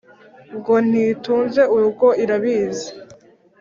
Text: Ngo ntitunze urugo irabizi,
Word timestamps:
Ngo 0.57 0.73
ntitunze 0.89 1.61
urugo 1.75 2.07
irabizi, 2.23 2.89